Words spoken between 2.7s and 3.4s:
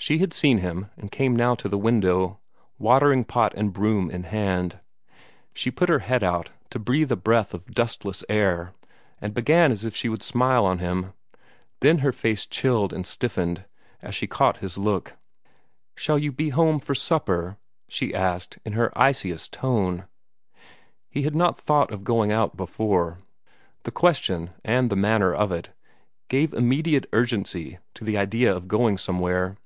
watering